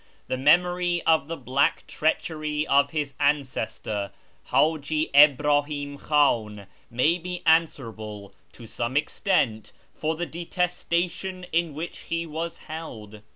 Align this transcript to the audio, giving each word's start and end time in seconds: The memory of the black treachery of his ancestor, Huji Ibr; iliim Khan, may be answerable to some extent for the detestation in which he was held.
The 0.29 0.35
memory 0.37 1.03
of 1.03 1.27
the 1.27 1.37
black 1.37 1.85
treachery 1.85 2.65
of 2.65 2.89
his 2.89 3.13
ancestor, 3.19 4.11
Huji 4.47 5.11
Ibr; 5.11 5.37
iliim 5.43 5.99
Khan, 5.99 6.65
may 6.89 7.19
be 7.19 7.43
answerable 7.45 8.33
to 8.53 8.65
some 8.65 8.97
extent 8.97 9.71
for 9.93 10.15
the 10.15 10.25
detestation 10.25 11.43
in 11.51 11.75
which 11.75 11.99
he 12.09 12.25
was 12.25 12.61
held. 12.65 13.21